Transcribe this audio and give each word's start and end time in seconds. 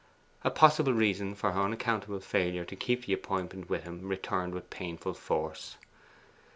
A 0.43 0.49
possible 0.49 0.93
reason 0.93 1.35
for 1.35 1.51
her 1.51 1.61
unaccountable 1.61 2.19
failure 2.21 2.65
to 2.65 2.75
keep 2.75 3.05
the 3.05 3.13
appointment 3.13 3.69
with 3.69 3.83
him 3.83 4.07
returned 4.07 4.51
with 4.55 4.71
painful 4.71 5.13
force. 5.13 5.77